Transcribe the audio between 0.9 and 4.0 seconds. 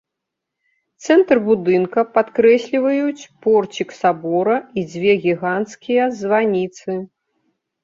Цэнтр будынка падкрэсліваюць порцік